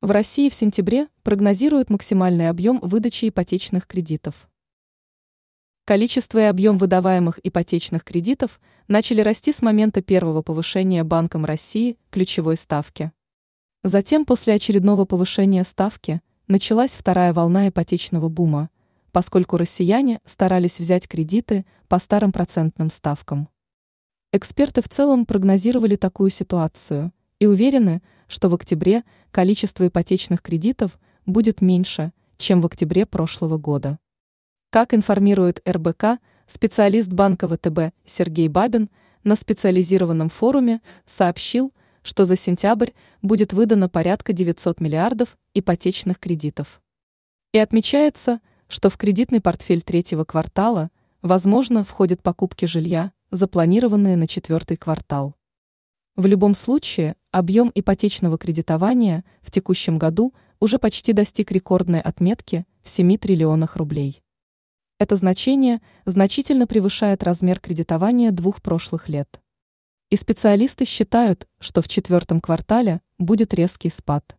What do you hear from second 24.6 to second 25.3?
в целом